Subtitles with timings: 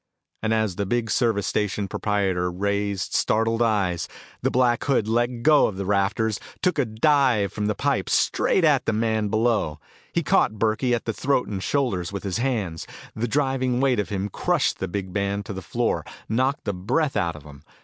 [0.41, 4.07] And as the big service station proprietor raised startled eyes,
[4.41, 8.63] the Black Hood let go of the rafters, took a dive from the pipe straight
[8.63, 9.79] at the man below.
[10.11, 12.87] He caught Burkey at the throat and shoulders with his hands.
[13.15, 17.15] The driving weight of him crushed the big man to the floor, knocked the breath
[17.15, 17.61] out of him.